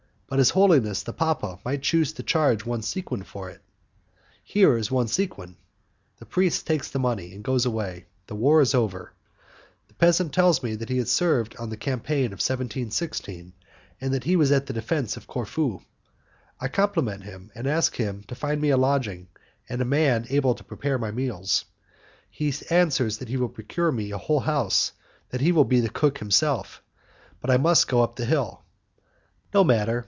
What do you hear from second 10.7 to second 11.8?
that he has served in the